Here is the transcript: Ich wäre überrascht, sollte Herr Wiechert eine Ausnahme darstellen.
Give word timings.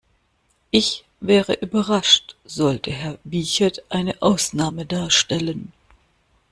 Ich 0.71 1.05
wäre 1.19 1.53
überrascht, 1.53 2.35
sollte 2.43 2.89
Herr 2.91 3.19
Wiechert 3.23 3.83
eine 3.91 4.19
Ausnahme 4.19 4.87
darstellen. 4.87 5.73